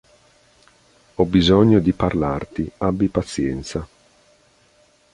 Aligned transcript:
Ho 1.13 1.25
bisogno 1.25 1.77
di 1.77 1.93
parlarti, 1.93 2.67
abbi 2.79 3.07
pazienza. 3.09 3.87